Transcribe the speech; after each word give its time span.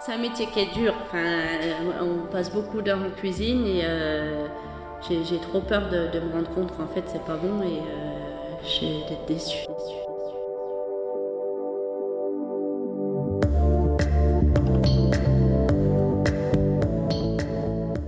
C'est 0.00 0.12
un 0.12 0.18
métier 0.18 0.46
qui 0.46 0.60
est 0.60 0.72
dur. 0.74 0.94
Enfin, 1.02 1.24
on 2.00 2.30
passe 2.30 2.52
beaucoup 2.52 2.82
d'heures 2.82 3.02
en 3.02 3.10
cuisine 3.10 3.66
et 3.66 3.80
euh, 3.82 4.46
j'ai 5.08 5.38
trop 5.38 5.60
peur 5.60 5.88
de, 5.90 6.20
me 6.20 6.32
rendre 6.32 6.48
compte 6.54 6.76
qu'en 6.76 6.86
fait 6.86 7.02
c'est 7.08 7.24
pas 7.24 7.36
bon 7.36 7.62
et 7.62 7.80
euh, 7.80 8.54
j'ai 8.62 9.00
d'être 9.08 9.26
déçue. 9.26 9.66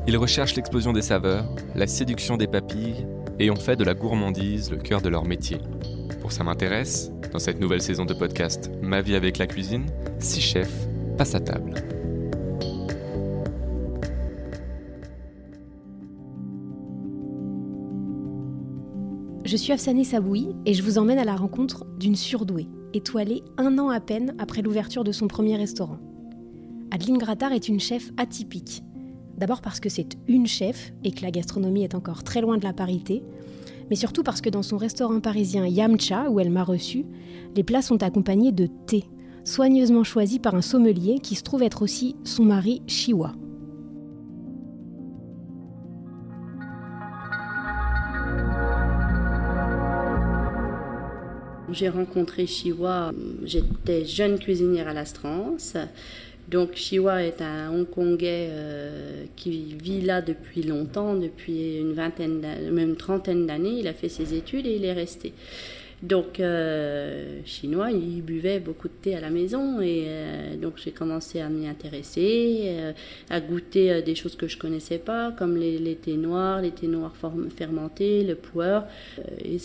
Ils 0.06 0.16
recherchent 0.16 0.54
l'explosion 0.54 0.92
des 0.92 1.02
saveurs, 1.02 1.44
la 1.74 1.88
séduction 1.88 2.36
des 2.36 2.46
papilles 2.46 3.06
et 3.40 3.50
ont 3.50 3.56
fait 3.56 3.76
de 3.76 3.84
la 3.84 3.94
gourmandise 3.94 4.70
le 4.70 4.76
cœur 4.76 5.00
de 5.00 5.08
leur 5.08 5.24
métier. 5.24 5.58
Pour 6.20 6.30
ça 6.30 6.44
m'intéresse, 6.44 7.10
dans 7.32 7.38
cette 7.40 7.58
nouvelle 7.58 7.82
saison 7.82 8.04
de 8.04 8.14
podcast 8.14 8.70
Ma 8.80 9.02
vie 9.02 9.16
avec 9.16 9.38
la 9.38 9.46
cuisine, 9.48 9.86
six 10.20 10.40
chefs 10.40 10.86
Je 19.44 19.56
suis 19.56 19.72
Afsané 19.72 20.04
Saboui 20.04 20.48
et 20.64 20.72
je 20.72 20.82
vous 20.82 20.96
emmène 20.96 21.18
à 21.18 21.24
la 21.24 21.36
rencontre 21.36 21.84
d'une 21.98 22.16
surdouée, 22.16 22.68
étoilée 22.94 23.42
un 23.58 23.78
an 23.78 23.90
à 23.90 24.00
peine 24.00 24.34
après 24.38 24.62
l'ouverture 24.62 25.04
de 25.04 25.12
son 25.12 25.28
premier 25.28 25.56
restaurant. 25.56 25.98
Adeline 26.90 27.18
Grattard 27.18 27.52
est 27.52 27.68
une 27.68 27.80
chef 27.80 28.12
atypique. 28.16 28.82
D'abord 29.36 29.60
parce 29.60 29.80
que 29.80 29.90
c'est 29.90 30.16
une 30.26 30.46
chef 30.46 30.94
et 31.04 31.10
que 31.10 31.20
la 31.20 31.30
gastronomie 31.30 31.84
est 31.84 31.94
encore 31.94 32.22
très 32.22 32.40
loin 32.40 32.56
de 32.56 32.64
la 32.64 32.72
parité, 32.72 33.22
mais 33.90 33.96
surtout 33.96 34.22
parce 34.22 34.40
que 34.40 34.48
dans 34.48 34.62
son 34.62 34.78
restaurant 34.78 35.20
parisien 35.20 35.66
Yamcha, 35.66 36.30
où 36.30 36.40
elle 36.40 36.50
m'a 36.50 36.64
reçu, 36.64 37.04
les 37.56 37.62
plats 37.62 37.82
sont 37.82 38.02
accompagnés 38.02 38.52
de 38.52 38.68
thé, 38.86 39.04
soigneusement 39.44 40.04
choisi 40.04 40.38
par 40.38 40.54
un 40.54 40.62
sommelier 40.62 41.18
qui 41.20 41.34
se 41.34 41.42
trouve 41.42 41.62
être 41.62 41.82
aussi 41.82 42.16
son 42.24 42.44
mari 42.44 42.82
Shiwa. 42.86 43.32
J'ai 51.72 51.88
rencontré 51.88 52.46
Shiwa, 52.46 53.12
j'étais 53.44 54.04
jeune 54.04 54.38
cuisinière 54.38 54.88
à 54.88 54.92
l'Astrance. 54.92 55.76
Donc 56.48 56.74
Shiwa 56.74 57.22
est 57.22 57.42
un 57.42 57.70
Hongkongais 57.70 58.48
euh, 58.50 59.24
qui 59.36 59.76
vit 59.80 60.00
là 60.00 60.20
depuis 60.20 60.64
longtemps, 60.64 61.14
depuis 61.14 61.78
une 61.78 61.92
vingtaine, 61.92 62.40
même 62.40 62.90
une 62.90 62.96
trentaine 62.96 63.46
d'années. 63.46 63.78
Il 63.78 63.86
a 63.86 63.92
fait 63.92 64.08
ses 64.08 64.34
études 64.34 64.66
et 64.66 64.74
il 64.74 64.84
est 64.84 64.92
resté. 64.92 65.32
Donc, 66.02 66.40
euh, 66.40 67.40
chinois, 67.44 67.90
il 67.90 68.22
buvait 68.22 68.58
beaucoup 68.58 68.88
de 68.88 68.94
thé 69.02 69.14
à 69.14 69.20
la 69.20 69.28
maison 69.28 69.80
et 69.82 70.04
euh, 70.06 70.56
donc 70.56 70.74
j'ai 70.82 70.92
commencé 70.92 71.40
à 71.40 71.48
m'y 71.48 71.68
intéresser, 71.68 72.74
à 73.28 73.40
goûter 73.40 74.00
des 74.02 74.14
choses 74.14 74.34
que 74.34 74.48
je 74.48 74.56
connaissais 74.56 74.98
pas, 74.98 75.32
comme 75.32 75.56
les, 75.56 75.78
les 75.78 75.96
thés 75.96 76.16
noirs, 76.16 76.62
les 76.62 76.70
thés 76.70 76.86
noirs 76.86 77.14
fermentés, 77.54 78.24
le 78.24 78.34
puer. 78.34 78.80
et 79.44 79.58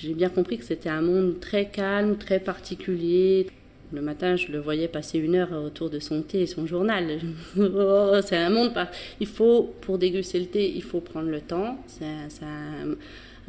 j'ai 0.00 0.14
bien 0.14 0.28
compris 0.28 0.58
que 0.58 0.64
c'était 0.64 0.90
un 0.90 1.02
monde 1.02 1.40
très 1.40 1.66
calme, 1.66 2.16
très 2.18 2.38
particulier. 2.38 3.46
Le 3.92 4.00
matin, 4.00 4.36
je 4.36 4.50
le 4.50 4.58
voyais 4.58 4.88
passer 4.88 5.18
une 5.18 5.34
heure 5.34 5.52
autour 5.52 5.90
de 5.90 5.98
son 5.98 6.22
thé 6.22 6.42
et 6.42 6.46
son 6.46 6.66
journal. 6.66 7.20
Oh, 7.58 8.16
c'est 8.24 8.36
un 8.36 8.48
monde. 8.48 8.72
Il 9.20 9.26
faut, 9.26 9.74
pour 9.82 9.98
déguster 9.98 10.40
le 10.40 10.46
thé, 10.46 10.72
il 10.74 10.82
faut 10.82 11.00
prendre 11.00 11.28
le 11.28 11.40
temps. 11.40 11.78
C'est 11.86 12.04
un, 12.44 12.96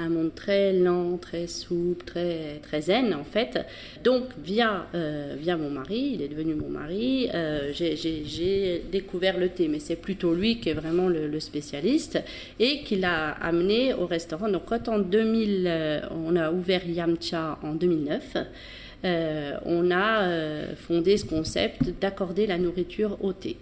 monde 0.10 0.34
très 0.34 0.74
lent, 0.74 1.18
très 1.18 1.48
souple, 1.48 2.04
très, 2.04 2.60
très 2.62 2.82
zen 2.82 3.14
en 3.14 3.24
fait. 3.24 3.60
Donc, 4.04 4.24
via, 4.44 4.88
euh, 4.96 5.36
via 5.38 5.56
mon 5.58 5.70
mari, 5.70 6.14
il 6.16 6.22
est 6.22 6.28
devenu 6.28 6.56
mon 6.56 6.70
mari, 6.70 7.30
euh, 7.34 7.72
j'ai 7.74 8.84
découvert 8.92 9.38
le 9.38 9.50
thé. 9.50 9.68
Mais 9.68 9.80
c'est 9.80 9.96
plutôt 9.96 10.34
lui 10.34 10.60
qui 10.60 10.70
est 10.70 10.74
vraiment 10.74 11.08
le, 11.08 11.40
spécialiste 11.40 12.20
et 12.60 12.82
qui 12.84 12.96
l'a 12.96 13.32
amené 13.32 13.94
au 13.94 14.06
restaurant. 14.06 14.50
Donc, 14.50 14.64
quand 14.66 14.88
en 14.88 15.00
2000, 15.00 15.66
euh, 15.68 16.02
on 16.12 16.36
a 16.36 16.52
ouvert 16.52 16.88
Yamcha 16.88 17.60
en 17.64 17.76
2009. 17.76 18.38
Euh, 19.06 19.58
on 19.66 19.92
a 19.92 20.76
fondé 20.76 21.18
ce 21.18 21.26
concept 21.26 21.90
d'accorder 22.00 22.48
la 22.48 22.58
nourriture 22.58 23.18
au 23.22 23.34
thé 23.34 23.58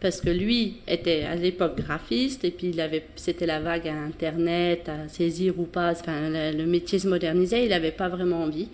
parce 0.00 0.20
que 0.20 0.30
lui 0.30 0.76
était 0.86 1.22
à 1.22 1.34
l'époque 1.34 1.76
graphiste 1.76 2.44
et 2.44 2.50
puis 2.50 2.68
il 2.68 2.80
avait 2.80 3.04
c'était 3.16 3.46
la 3.46 3.60
vague 3.60 3.88
à 3.88 3.94
internet 3.94 4.88
à 4.88 5.08
saisir 5.08 5.58
ou 5.58 5.64
pas 5.64 5.92
enfin 5.92 6.30
le, 6.30 6.66
métier 6.66 6.98
se 6.98 7.08
modernisait 7.08 7.64
il 7.64 7.70
n'avait 7.70 7.92
pas 7.92 8.08
vraiment 8.08 8.42
envie. 8.42 8.68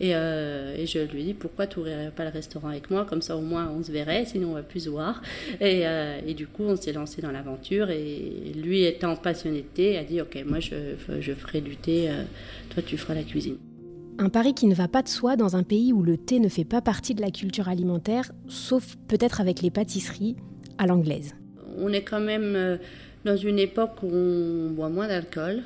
Et, 0.00 0.16
euh, 0.16 0.74
et, 0.76 0.86
je 0.86 0.98
lui 1.00 1.22
dis 1.22 1.34
pourquoi 1.34 1.66
tu 1.66 1.78
n'ouvrirais 1.78 2.10
pas 2.16 2.24
le 2.24 2.30
restaurant 2.30 2.68
avec 2.68 2.90
moi? 2.90 3.04
Comme 3.04 3.22
ça 3.22 3.36
au 3.36 3.40
moins 3.40 3.70
on 3.70 3.84
se 3.84 3.92
verrait 3.92 4.24
sinon 4.24 4.48
on 4.50 4.54
va 4.54 4.62
plus 4.62 4.80
se 4.80 4.88
voir. 4.88 5.22
Et, 5.60 5.82
et 6.26 6.34
du 6.34 6.46
coup 6.46 6.64
on 6.64 6.76
s'est 6.76 6.92
lancé 6.92 7.20
dans 7.22 7.30
l'aventure 7.30 7.90
et 7.90 8.52
lui 8.56 8.84
étant 8.84 9.14
passionné 9.16 9.58
de 9.58 9.66
thé 9.66 9.98
a 9.98 10.04
dit 10.04 10.20
ok 10.20 10.44
moi 10.46 10.58
je, 10.60 10.94
je 11.20 11.32
ferai 11.32 11.60
du 11.60 11.76
thé 11.76 12.10
toi 12.70 12.82
tu 12.82 12.96
feras 12.96 13.14
la 13.14 13.22
cuisine. 13.22 13.58
Un 14.18 14.28
pari 14.28 14.54
qui 14.54 14.66
ne 14.66 14.74
va 14.74 14.88
pas 14.88 15.02
de 15.02 15.08
soi 15.08 15.36
dans 15.36 15.56
un 15.56 15.62
pays 15.62 15.92
où 15.92 16.02
le 16.02 16.16
thé 16.16 16.38
ne 16.38 16.48
fait 16.48 16.64
pas 16.64 16.82
partie 16.82 17.14
de 17.14 17.22
la 17.22 17.30
culture 17.30 17.68
alimentaire, 17.68 18.30
sauf 18.46 18.96
peut-être 19.08 19.40
avec 19.40 19.62
les 19.62 19.70
pâtisseries 19.70 20.36
à 20.78 20.86
l'anglaise. 20.86 21.34
On 21.78 21.92
est 21.92 22.02
quand 22.02 22.20
même 22.20 22.54
euh, 22.56 22.76
dans 23.24 23.36
une 23.36 23.58
époque 23.58 24.02
où 24.02 24.10
on 24.12 24.70
boit 24.70 24.88
moins 24.88 25.08
d'alcool, 25.08 25.62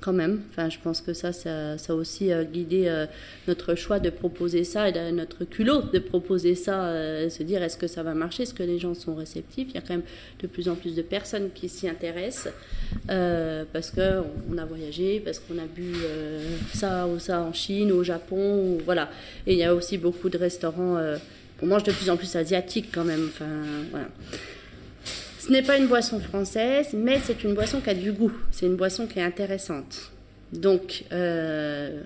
quand 0.00 0.12
même. 0.12 0.40
Enfin, 0.50 0.70
je 0.70 0.78
pense 0.82 1.02
que 1.02 1.12
ça, 1.12 1.32
ça, 1.32 1.74
a 1.74 1.92
aussi 1.92 2.32
euh, 2.32 2.44
guidé 2.44 2.84
euh, 2.86 3.06
notre 3.48 3.74
choix 3.74 3.98
de 3.98 4.08
proposer 4.08 4.64
ça 4.64 4.88
et 4.88 5.12
notre 5.12 5.44
culot 5.44 5.82
de 5.92 5.98
proposer 5.98 6.54
ça, 6.54 6.90
se 7.28 7.42
dire 7.42 7.62
est-ce 7.62 7.76
que 7.76 7.86
ça 7.86 8.02
va 8.02 8.14
marcher, 8.14 8.44
est-ce 8.44 8.54
que 8.54 8.62
les 8.62 8.78
gens 8.78 8.94
sont 8.94 9.14
réceptifs? 9.14 9.68
Il 9.70 9.74
y 9.74 9.78
a 9.78 9.82
quand 9.82 9.94
même 9.94 10.02
de 10.40 10.46
plus 10.46 10.68
en 10.68 10.74
plus 10.74 10.94
de 10.94 11.02
personnes 11.02 11.50
qui 11.54 11.68
s'y 11.68 11.88
intéressent 11.88 12.52
parce 13.06 13.90
qu'on 13.90 14.58
a 14.58 14.64
voyagé, 14.64 15.20
parce 15.20 15.38
qu'on 15.38 15.58
a 15.58 15.66
bu 15.66 15.94
ça 16.72 17.06
ou 17.06 17.18
ça 17.18 17.42
en 17.42 17.52
Chine, 17.52 17.92
au 17.92 18.02
Japon, 18.02 18.78
voilà. 18.84 19.10
Et 19.46 19.52
il 19.52 19.58
y 19.58 19.64
a 19.64 19.74
aussi 19.74 19.98
beaucoup 19.98 20.30
de 20.30 20.38
restaurants. 20.38 20.98
On 21.62 21.66
mange 21.66 21.82
de 21.82 21.92
plus 21.92 22.10
en 22.10 22.16
plus 22.16 22.34
asiatique 22.36 22.88
quand 22.92 23.04
même. 23.04 23.26
Enfin, 23.28 23.46
voilà. 23.90 24.08
Ce 25.38 25.50
n'est 25.50 25.62
pas 25.62 25.78
une 25.78 25.86
boisson 25.86 26.20
française, 26.20 26.88
mais 26.92 27.18
c'est 27.22 27.44
une 27.44 27.54
boisson 27.54 27.80
qui 27.80 27.90
a 27.90 27.94
du 27.94 28.12
goût. 28.12 28.32
C'est 28.50 28.66
une 28.66 28.76
boisson 28.76 29.06
qui 29.06 29.18
est 29.18 29.22
intéressante. 29.22 30.10
Donc, 30.52 31.04
euh, 31.12 32.02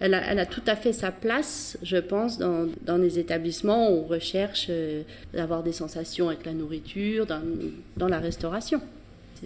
elle, 0.00 0.14
a, 0.14 0.46
tout 0.46 0.62
à 0.66 0.76
fait 0.76 0.92
sa 0.92 1.10
place, 1.10 1.76
je 1.82 1.98
pense, 1.98 2.38
dans, 2.38 2.68
dans 2.82 2.96
les 2.96 3.18
établissements 3.18 3.90
où 3.90 4.04
on 4.04 4.04
recherche 4.04 4.68
euh, 4.70 5.02
d'avoir 5.34 5.62
des 5.62 5.72
sensations 5.72 6.28
avec 6.28 6.46
la 6.46 6.52
nourriture, 6.52 7.26
dans, 7.26 7.42
dans 7.96 8.08
la 8.08 8.18
restauration 8.18 8.80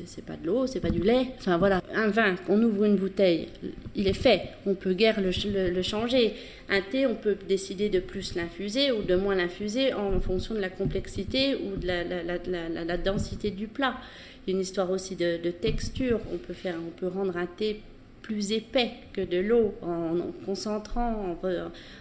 c'est 0.07 0.25
pas 0.25 0.37
de 0.37 0.47
l'eau, 0.47 0.67
c'est 0.67 0.81
pas 0.81 0.91
du 0.91 1.03
lait. 1.03 1.29
Enfin 1.39 1.57
voilà, 1.57 1.81
un 1.95 2.09
vin, 2.09 2.35
on 2.49 2.61
ouvre 2.63 2.85
une 2.85 2.97
bouteille, 2.97 3.49
il 3.95 4.09
est 4.09 4.13
fait, 4.13 4.43
on 4.67 4.75
peut 4.75 4.93
guère 4.93 5.21
le, 5.21 5.31
le, 5.71 5.83
changer. 5.83 6.35
Un 6.69 6.81
thé, 6.81 7.07
on 7.07 7.15
peut 7.15 7.37
décider 7.49 7.89
de 7.89 8.01
plus 8.01 8.35
l'infuser 8.35 8.91
ou 8.93 9.03
de 9.03 9.15
moins 9.15 9.35
l'infuser 9.35 9.93
en 9.93 10.21
fonction 10.21 10.55
de 10.55 10.61
la 10.61 10.71
complexité 10.71 11.55
ou 11.55 11.77
de 11.77 11.87
la, 11.87 12.05
la, 12.05 12.23
la, 12.23 12.85
la, 12.85 12.97
densité 12.97 13.51
du 13.51 13.67
plat. 13.67 13.97
Il 14.47 14.51
y 14.51 14.53
a 14.53 14.57
une 14.57 14.63
histoire 14.63 14.91
aussi 14.91 15.17
de, 15.17 15.39
de 15.43 15.51
texture. 15.51 16.21
On 16.33 16.39
peut 16.39 16.55
faire, 16.55 16.77
on 16.87 16.91
peut 16.91 17.09
rendre 17.09 17.37
un 17.37 17.47
thé 17.47 17.81
plus 18.25 18.53
épais 18.53 18.91
que 19.13 19.21
de 19.21 19.39
l'eau 19.39 19.75
en, 19.83 20.33
concentrant, 20.47 21.39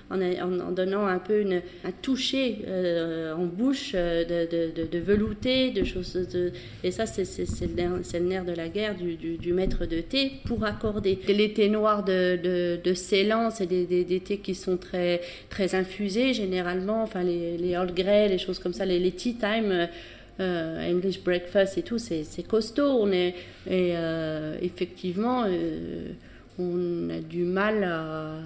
en, 0.09 0.71
donnant 0.71 1.05
un 1.05 1.19
peu 1.19 1.41
une, 1.41 1.61
un 1.83 1.91
toucher 2.01 2.59
euh, 2.65 3.35
en 3.35 3.45
bouche 3.45 3.91
euh, 3.93 4.23
de, 4.23 4.71
de, 4.73 4.87
de, 4.87 4.99
velouté, 4.99 5.71
de 5.71 5.83
choses. 5.83 6.17
et 6.81 6.91
ça, 6.91 7.05
c'est 7.05 7.25
le, 7.59 8.19
nerf 8.19 8.45
de 8.45 8.53
la 8.53 8.69
guerre 8.69 8.95
du, 8.95 9.15
du, 9.15 9.53
maître 9.53 9.85
de 9.85 9.99
thé 9.99 10.31
pour 10.45 10.63
accorder. 10.63 11.19
Les 11.27 11.51
thés 11.51 11.67
noirs 11.67 12.05
de, 12.05 12.39
de, 12.81 12.93
Ceylan, 12.93 13.51
c'est 13.51 13.67
des, 13.67 13.85
des, 13.85 14.19
thés 14.21 14.37
qui 14.37 14.55
sont 14.55 14.77
très, 14.77 15.19
très 15.49 15.75
infusés 15.75 16.33
généralement, 16.33 17.03
enfin 17.03 17.23
les, 17.23 17.57
les 17.57 17.71
Earl 17.71 17.93
Grey, 17.93 18.29
les 18.29 18.37
choses 18.37 18.59
comme 18.59 18.73
ça, 18.73 18.85
les, 18.85 18.97
les 18.97 19.11
tea 19.11 19.35
time. 19.35 19.89
Euh, 20.39 20.91
English 20.91 21.21
breakfast 21.23 21.77
et 21.77 21.83
tout, 21.83 21.99
c'est 21.99 22.47
costaud. 22.47 22.97
On 23.01 23.11
est, 23.11 23.35
et 23.67 23.93
euh, 23.95 24.57
effectivement, 24.61 25.43
euh, 25.47 26.07
on 26.57 27.09
a 27.09 27.19
du 27.19 27.43
mal 27.43 27.83
à 27.83 28.37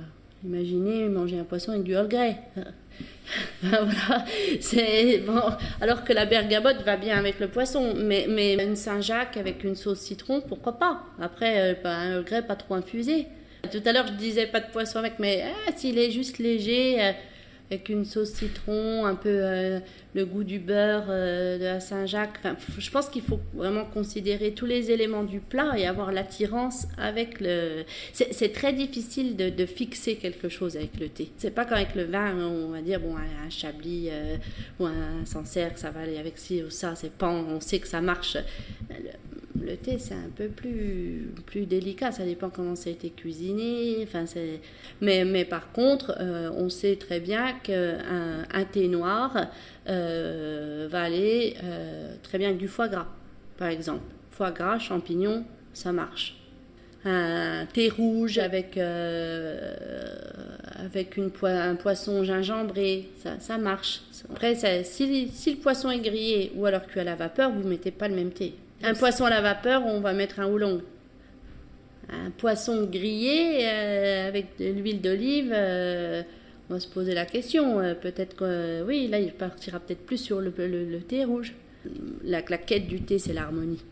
imaginer 0.43 1.07
manger 1.07 1.39
un 1.39 1.43
poisson 1.43 1.71
avec 1.71 1.83
du 1.83 1.93
Earl 1.93 2.07
Grey. 2.07 2.35
bon. 3.63 5.41
Alors 5.81 6.03
que 6.03 6.13
la 6.13 6.25
bergamote 6.25 6.83
va 6.85 6.97
bien 6.97 7.17
avec 7.17 7.39
le 7.39 7.47
poisson, 7.47 7.93
mais, 7.95 8.25
mais 8.27 8.55
une 8.55 8.75
Saint-Jacques 8.75 9.37
avec 9.37 9.63
une 9.63 9.75
sauce 9.75 9.99
citron, 9.99 10.41
pourquoi 10.41 10.73
pas? 10.73 11.03
Après, 11.21 11.79
un 11.83 12.21
Earl 12.21 12.45
pas 12.45 12.55
trop 12.55 12.75
infusé. 12.75 13.27
Tout 13.71 13.81
à 13.85 13.91
l'heure, 13.91 14.07
je 14.07 14.13
disais 14.13 14.45
pas 14.45 14.59
de 14.59 14.71
poisson 14.71 14.99
avec, 14.99 15.19
mais 15.19 15.45
ah, 15.67 15.71
s'il 15.75 15.97
est 15.97 16.11
juste 16.11 16.37
léger 16.37 17.13
avec 17.69 17.89
une 17.89 18.05
sauce 18.05 18.31
citron, 18.31 19.05
un 19.05 19.15
peu 19.15 19.29
euh, 19.29 19.79
le 20.13 20.25
goût 20.25 20.43
du 20.43 20.57
beurre 20.57 21.07
euh, 21.09 21.57
de 21.57 21.63
la 21.65 21.79
Saint-Jacques. 21.79 22.39
Enfin, 22.39 22.55
je 22.77 22.89
pense 22.89 23.09
qu'il 23.09 23.21
faut 23.21 23.39
vraiment 23.53 23.83
considérer 23.83 24.51
tous 24.51 24.65
les 24.65 24.89
éléments 24.91 25.23
du 25.23 25.39
plat 25.39 25.77
et 25.77 25.85
avoir 25.85 26.11
l'attirance 26.11 26.87
avec 26.97 27.41
le. 27.41 27.83
C'est 28.13 28.53
très 28.53 28.71
difficile 28.71 29.35
de, 29.35 29.65
fixer 29.65 30.15
quelque 30.15 30.47
chose 30.47 30.77
avec 30.77 30.97
le 30.99 31.09
thé. 31.09 31.29
C'est 31.37 31.51
pas 31.51 31.65
comme 31.65 31.77
avec 31.77 31.93
le 31.93 32.05
vin, 32.05 32.35
on 32.37 32.69
va 32.69 32.81
dire 32.81 33.01
bon 33.01 33.15
un 33.17 33.49
chablis 33.49 34.07
euh, 34.09 34.37
ou 34.79 34.85
un 34.85 35.25
Sancerre, 35.25 35.77
ça 35.77 35.91
va 35.91 36.01
aller 36.01 36.17
avec 36.17 36.37
ci 36.37 36.63
ou 36.63 36.69
ça. 36.69 36.95
C'est 36.95 37.11
pas, 37.11 37.29
on 37.29 37.59
sait 37.59 37.79
que 37.79 37.87
ça 37.87 37.99
marche. 37.99 38.37
Thé, 39.75 39.97
c'est 39.99 40.13
un 40.13 40.29
peu 40.35 40.47
plus, 40.47 41.31
plus 41.45 41.65
délicat, 41.65 42.11
ça 42.11 42.25
dépend 42.25 42.49
comment 42.49 42.75
ça 42.75 42.89
a 42.89 42.93
été 42.93 43.09
cuisiné. 43.09 43.97
Enfin, 44.03 44.25
mais, 45.01 45.25
mais 45.25 45.45
par 45.45 45.71
contre, 45.71 46.17
on 46.55 46.69
sait 46.69 46.95
très 46.95 47.19
bien 47.19 47.53
qu'un 47.63 48.45
un 48.53 48.63
thé 48.65 48.87
noir 48.87 49.47
euh, 49.89 50.87
va 50.89 51.03
aller 51.03 51.55
euh, 51.63 52.15
très 52.21 52.37
bien 52.37 52.49
avec 52.49 52.59
du 52.59 52.67
foie 52.67 52.89
gras, 52.89 53.07
par 53.57 53.69
exemple. 53.69 54.03
Foie 54.31 54.51
gras, 54.51 54.79
champignons, 54.79 55.45
ça 55.73 55.93
marche. 55.93 56.35
Un 57.05 57.65
thé 57.71 57.89
rouge 57.89 58.37
avec, 58.37 58.77
euh, 58.77 59.75
avec 60.75 61.15
une 61.15 61.31
un 61.43 61.75
poisson 61.75 62.25
gingembré, 62.25 63.09
ça, 63.17 63.39
ça 63.39 63.57
marche. 63.57 64.01
Après, 64.29 64.55
si, 64.83 65.29
si, 65.29 65.51
le 65.51 65.57
poisson 65.57 65.89
est 65.89 65.99
grillé 65.99 66.51
ou 66.55 66.65
alors 66.65 66.85
cuit 66.85 66.99
à 66.99 67.05
la 67.05 67.15
vapeur, 67.15 67.51
vous 67.51 67.63
ne 67.63 67.69
mettez 67.69 67.91
pas 67.91 68.09
le 68.09 68.15
même 68.15 68.31
thé. 68.31 68.55
Un 68.83 68.93
poisson 68.93 69.25
à 69.25 69.29
la 69.29 69.41
vapeur, 69.41 69.85
on 69.85 69.99
va 69.99 70.13
mettre 70.13 70.39
un 70.39 70.47
oolong. 70.47 70.81
Un 72.09 72.31
poisson 72.31 72.85
grillé 72.85 73.67
avec 73.67 74.57
de 74.59 74.65
l'huile 74.65 75.01
d'olive, 75.01 75.53
on 76.69 76.73
va 76.73 76.79
se 76.79 76.87
poser 76.87 77.13
la 77.13 77.25
question. 77.25 77.79
Euh, 77.79 77.93
peut-être 77.93 78.35
que, 78.35 78.43
euh, 78.43 78.85
oui, 78.85 79.07
là, 79.07 79.19
il 79.19 79.31
partira 79.31 79.79
peut-être 79.79 80.05
plus 80.05 80.17
sur 80.17 80.41
le, 80.41 80.51
thé 81.07 81.23
rouge. 81.23 81.53
La, 82.23 82.41
quête 82.41 82.87
du 82.87 83.01
thé, 83.01 83.19
c'est 83.19 83.33
l'harmonie. 83.33 83.83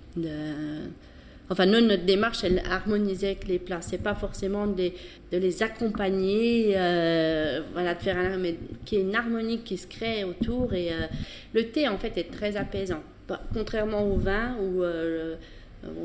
Enfin, 1.50 1.68
nous, 1.68 1.80
notre 1.80 2.04
démarche, 2.04 2.44
elle 2.44 2.62
harmonisait 2.70 3.28
avec 3.28 3.48
les 3.48 3.60
plats. 3.60 3.82
C'est 3.82 4.02
pas 4.02 4.16
forcément 4.16 4.68
de 4.68 4.92
les 5.32 5.64
accompagner, 5.64 6.74
euh, 6.76 7.62
voilà, 7.74 7.94
de 7.94 8.02
faire 8.02 8.18
un, 8.18 8.38
mais 8.38 8.58
qu'il 8.84 8.98
y 8.98 9.02
ait 9.02 9.04
une 9.06 9.16
harmonie 9.16 9.60
qui 9.60 9.78
se 9.78 9.88
crée 9.88 10.24
autour. 10.24 10.74
Et 10.74 10.90
le 11.54 11.70
thé, 11.70 11.88
en 11.88 11.98
fait, 11.98 12.18
est 12.18 12.32
très 12.32 12.58
apaisant. 12.58 13.04
Contrairement 13.54 14.04
au 14.04 14.18
vin, 14.18 14.56
où 14.60 14.84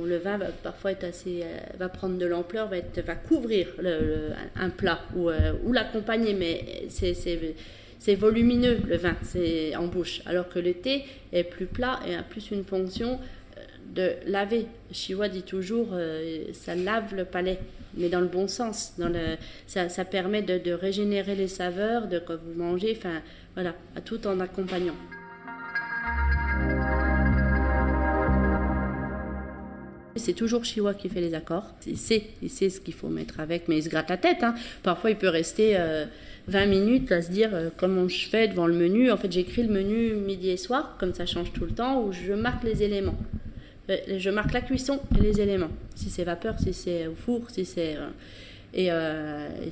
le 0.07 0.19
vin 0.19 0.39
va 0.39 0.47
parfois 0.47 0.93
être 0.93 1.05
assez, 1.05 1.43
euh, 1.43 1.59
va 1.79 1.89
prendre 1.89 2.19
de 2.19 2.27
l'ampleur, 2.27 2.69
va, 2.69 3.15
couvrir 3.15 3.69
un 4.57 4.71
plat 4.71 5.01
ou, 5.17 5.31
euh, 5.31 5.53
l'accompagner, 5.73 6.35
mais 6.35 6.87
c'est 6.89 8.15
volumineux 8.15 8.79
le 8.87 8.97
vin, 8.97 9.17
c'est 9.23 9.77
en 9.77 9.87
bouche, 9.87 10.23
alors 10.27 10.49
que 10.49 10.59
le 10.59 10.75
thé 10.75 11.05
est 11.33 11.45
plus 11.45 11.67
plat 11.67 12.01
et 12.07 12.15
a 12.15 12.23
plus 12.23 12.51
une 12.51 12.65
fonction 12.65 13.19
euh, 13.57 13.61
de 13.95 14.31
laver. 14.31 14.67
Chiwa 14.93 15.29
dit 15.29 15.43
toujours, 15.43 15.89
ça 16.53 16.75
lave 16.75 17.15
le 17.15 17.25
palais, 17.25 17.59
mais 17.95 18.09
dans 18.09 18.21
le 18.21 18.29
bon 18.29 18.49
sens. 18.49 18.95
Ça 19.67 20.05
permet 20.05 20.43
de, 20.43 20.59
de, 20.59 20.73
régénérer 20.73 21.35
les 21.35 21.49
saveurs, 21.49 22.07
de 22.09 22.19
quand 22.19 22.37
vous 22.37 22.59
mangez, 22.59 22.97
enfin 22.97 23.21
voilà, 23.55 23.75
tout 24.05 24.27
en 24.27 24.41
accompagnant. 24.41 24.95
C'est 30.17 30.33
toujours 30.33 30.65
Chiwa 30.65 30.95
qui 30.95 31.09
fait 31.09 31.21
les 31.21 31.35
accords. 31.35 31.67
Il 31.87 31.97
sait, 31.97 32.25
il 32.43 32.51
sait 32.51 32.69
ce 32.69 32.81
qu'il 32.81 32.95
faut 32.95 33.09
mettre 33.09 33.41
avec, 33.41 33.69
mais 33.69 33.79
il 33.79 33.83
se 33.83 33.89
gratte 33.89 34.11
la 34.11 34.17
tête. 34.17 34.43
Hein. 34.43 34.55
Parfois, 34.83 35.11
il 35.11 35.17
peut 35.17 35.29
rester 35.29 35.75
20 36.49 36.59
euh, 36.59 36.67
minutes 36.67 37.13
à 37.13 37.23
se 37.23 37.31
dire 37.31 37.51
euh, 37.53 37.71
comment 37.77 38.09
je 38.09 38.29
fais 38.29 38.49
devant 38.49 38.67
le 38.67 38.75
menu. 38.75 39.11
En 39.11 39.17
fait, 39.17 39.31
j'écris 39.31 39.63
le 39.63 39.73
menu 39.73 40.15
midi 40.15 40.51
et 40.51 40.57
soir, 40.57 40.97
comme 40.99 41.15
ça 41.15 41.27
change 41.27 41.53
tout 41.53 41.65
le 41.65 41.71
temps, 41.71 42.03
où 42.03 42.13
je 42.13 42.33
marque 42.33 42.65
les 42.65 42.83
éléments. 42.83 43.17
Euh, 43.89 43.97
je 44.19 44.31
marque 44.31 44.53
la 44.53 44.63
cuisson 44.63 45.01
et 45.17 45.23
les 45.23 45.41
éléments. 45.41 45.71
Si 45.95 46.11
c'est 46.11 46.25
vapeur, 46.25 46.59
si 46.59 46.73
c'est 46.73 47.07
au 47.07 47.15
four, 47.15 47.49
si 47.51 47.65
c'est. 47.65 47.97
Et, 48.73 48.89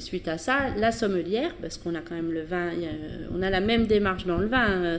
suite 0.01 0.27
à 0.27 0.39
ça, 0.39 0.75
la 0.77 0.91
sommelière, 0.91 1.55
parce 1.61 1.79
qu'on 1.79 1.95
a 1.95 2.01
quand 2.01 2.17
même 2.17 2.33
le 2.33 2.43
vin, 2.43 2.71
on 3.33 3.43
a 3.43 3.51
la 3.51 3.61
même 3.61 3.87
démarche 3.87 4.27
dans 4.27 4.39
le 4.39 4.49
vin 4.49 4.99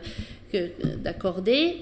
d'accorder 1.03 1.75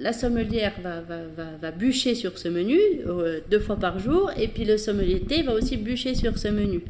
la 0.00 0.12
sommelière 0.14 0.72
va, 0.82 1.70
bûcher 1.70 2.14
sur 2.14 2.38
ce 2.38 2.48
menu 2.48 2.78
euh, 3.06 3.40
deux 3.50 3.60
fois 3.60 3.76
par 3.76 3.98
jour, 3.98 4.30
et 4.36 4.48
puis 4.48 4.64
le 4.64 4.78
sommelier 4.78 5.20
thé 5.20 5.42
va 5.42 5.52
aussi 5.52 5.76
bûcher 5.76 6.14
sur 6.14 6.38
ce 6.38 6.48
menu. 6.48 6.80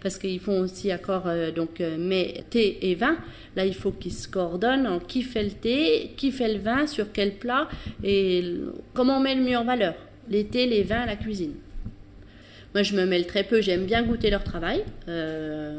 Parce 0.00 0.18
qu'ils 0.18 0.38
font 0.38 0.60
aussi 0.60 0.92
accord, 0.92 1.24
euh, 1.26 1.50
donc, 1.50 1.80
euh, 1.80 1.96
mais 1.98 2.44
thé 2.50 2.78
et 2.88 2.94
vin, 2.94 3.18
là 3.56 3.64
il 3.64 3.74
faut 3.74 3.90
qu'ils 3.90 4.12
se 4.12 4.28
coordonnent 4.28 4.86
en 4.86 5.00
qui 5.00 5.22
fait 5.22 5.42
le 5.42 5.50
thé, 5.50 6.12
qui 6.16 6.30
fait 6.30 6.52
le 6.52 6.60
vin, 6.60 6.86
sur 6.86 7.12
quel 7.12 7.32
plat, 7.34 7.68
et 8.04 8.44
comment 8.94 9.18
on 9.18 9.20
met 9.20 9.34
le 9.34 9.42
mieux 9.42 9.56
en 9.56 9.64
valeur. 9.64 9.94
Les 10.30 10.44
thés, 10.44 10.66
les 10.66 10.84
vins, 10.84 11.06
la 11.06 11.16
cuisine. 11.16 11.54
Moi, 12.74 12.82
je 12.82 12.94
me 12.94 13.06
mêle 13.06 13.26
très 13.26 13.44
peu, 13.44 13.62
j'aime 13.62 13.86
bien 13.86 14.02
goûter 14.02 14.30
leur 14.30 14.44
travail 14.44 14.84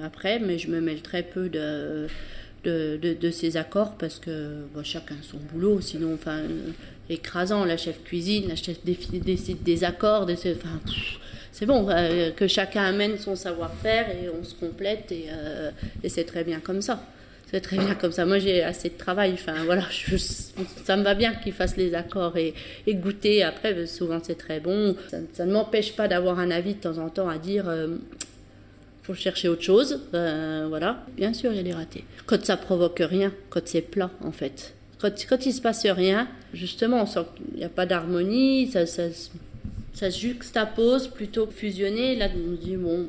après, 0.03 0.39
mais 0.39 0.57
je 0.57 0.69
me 0.69 0.81
mêle 0.81 1.01
très 1.03 1.21
peu 1.21 1.47
de 1.47 2.07
de, 2.63 2.99
de, 3.01 3.31
ces 3.31 3.57
accords 3.57 3.95
parce 3.97 4.19
que 4.19 4.63
chacun 4.83 5.15
son 5.21 5.37
boulot, 5.37 5.81
sinon, 5.81 6.13
enfin, 6.13 6.41
écrasant, 7.09 7.65
la 7.65 7.77
chef 7.77 8.03
cuisine, 8.03 8.47
la 8.47 8.55
chef 8.55 8.83
décide 8.83 9.63
des 9.63 9.83
accords, 9.83 10.23
enfin, 10.23 10.79
c'est 11.51 11.65
bon, 11.65 11.87
euh, 11.89 12.31
que 12.31 12.47
chacun 12.47 12.83
amène 12.83 13.17
son 13.17 13.35
savoir-faire 13.35 14.09
et 14.09 14.29
on 14.29 14.43
se 14.43 14.53
complète 14.53 15.11
et, 15.11 15.25
euh, 15.31 15.71
et 16.03 16.09
c'est 16.09 16.25
très 16.25 16.43
bien 16.43 16.59
comme 16.59 16.81
ça. 16.81 17.03
C'est 17.51 17.61
très 17.61 17.77
bien 17.77 17.95
comme 17.95 18.11
ça. 18.11 18.25
Moi, 18.25 18.37
j'ai 18.37 18.61
assez 18.61 18.89
de 18.89 18.97
travail. 18.97 19.33
Enfin, 19.33 19.63
voilà, 19.65 19.81
ça 20.83 20.95
me 20.97 21.03
va 21.03 21.15
bien 21.15 21.33
qu'ils 21.33 21.53
fassent 21.53 21.77
les 21.77 21.95
accords 21.95 22.37
et, 22.37 22.53
goûter. 22.87 23.43
Après, 23.43 23.87
souvent, 23.87 24.19
c'est 24.21 24.37
très 24.37 24.59
bon. 24.59 24.95
Ça, 25.33 25.45
ne 25.45 25.51
m'empêche 25.51 25.95
pas 25.95 26.07
d'avoir 26.07 26.37
un 26.37 26.51
avis 26.51 26.75
de 26.75 26.79
temps 26.79 26.99
en 26.99 27.09
temps 27.09 27.27
à 27.27 27.39
dire 27.39 27.67
euh, 27.67 27.97
faut 29.09 29.15
chercher 29.15 29.47
autre 29.49 29.63
chose. 29.63 30.01
Euh, 30.13 30.67
voilà, 30.69 31.03
bien 31.17 31.33
sûr, 31.33 31.51
il 31.51 31.57
y 31.57 31.59
a 31.59 31.63
les. 31.63 32.03
Quand 32.27 32.45
ça 32.45 32.57
provoque 32.57 32.99
rien, 32.99 33.33
quand 33.49 33.61
c'est 33.65 33.81
plat, 33.81 34.11
en 34.23 34.31
fait. 34.31 34.75
Quand, 34.99 35.09
quand 35.27 35.45
il 35.47 35.51
se 35.51 35.61
passe 35.61 35.85
rien, 35.87 36.27
justement, 36.53 37.01
on 37.01 37.05
sent 37.07 37.25
qu'il 37.35 37.57
n'y 37.57 37.63
a 37.63 37.69
pas 37.69 37.87
d'harmonie, 37.87 38.67
ça, 38.67 38.85
se 38.85 40.09
juxtapose 40.11 41.07
plutôt 41.07 41.47
que 41.47 41.53
fusionner. 41.53 42.17
Là, 42.17 42.27
on 42.35 42.55
se 42.55 42.61
dit, 42.61 42.75
bon, 42.75 43.07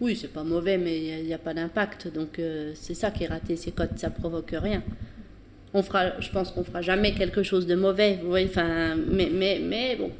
oui, 0.00 0.14
c'est 0.14 0.32
pas 0.32 0.44
mauvais, 0.44 0.78
mais 0.78 1.20
il 1.20 1.24
n'y 1.24 1.34
a, 1.34 1.38
pas 1.38 1.54
d'impact. 1.54 2.06
Donc, 2.14 2.38
euh, 2.38 2.70
c'est 2.76 2.94
ça 2.94 3.10
qui 3.10 3.24
est 3.24 3.28
raté, 3.28 3.56
c'est 3.56 3.72
quand 3.72 3.88
ça 3.98 4.10
provoque 4.10 4.54
rien. 4.56 4.84
On 5.74 5.82
fera, 5.82 6.20
je 6.20 6.30
pense 6.30 6.52
qu'on 6.52 6.62
fera 6.62 6.82
jamais 6.82 7.14
quelque 7.14 7.42
chose 7.42 7.66
de 7.66 7.74
mauvais, 7.74 8.20
voyez, 8.22 8.48
mais, 9.10 9.28
mais, 9.32 9.60
mais 9.60 9.96
bon, 9.96 10.12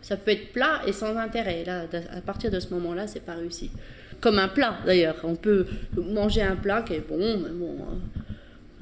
ça 0.00 0.16
peut 0.16 0.30
être 0.30 0.52
plat 0.52 0.82
et 0.86 0.92
sans 0.92 1.16
intérêt. 1.16 1.64
Là, 1.64 1.86
à 2.16 2.20
partir 2.20 2.52
de 2.52 2.60
ce 2.60 2.72
moment-là, 2.74 3.08
c'est 3.08 3.24
pas 3.24 3.34
réussi 3.34 3.70
comme 4.20 4.38
un 4.38 4.48
plat 4.48 4.78
d'ailleurs. 4.84 5.16
On 5.24 5.34
peut 5.34 5.66
manger 5.96 6.42
un 6.42 6.56
plat 6.56 6.82
qui 6.82 6.94
est 6.94 7.06
bon, 7.06 7.38
mais 7.38 7.50
bon, 7.50 7.76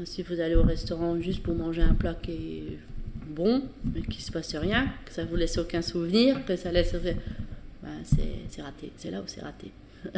euh, 0.00 0.04
si 0.04 0.22
vous 0.22 0.40
allez 0.40 0.54
au 0.54 0.62
restaurant 0.62 1.20
juste 1.20 1.42
pour 1.42 1.54
manger 1.54 1.82
un 1.82 1.94
plat 1.94 2.14
qui 2.14 2.32
est 2.32 2.78
bon, 3.26 3.62
mais 3.94 4.02
qui 4.02 4.22
se 4.22 4.32
passe 4.32 4.54
rien, 4.56 4.88
que 5.04 5.12
ça 5.12 5.24
vous 5.24 5.36
laisse 5.36 5.58
aucun 5.58 5.82
souvenir, 5.82 6.44
que 6.44 6.56
ça 6.56 6.72
laisse. 6.72 6.94
Ben, 6.94 7.90
c'est 8.04 8.62
raté, 8.62 8.92
c'est 8.96 9.10
là 9.10 9.20
où 9.20 9.24
c'est 9.26 9.42
raté. 9.42 9.70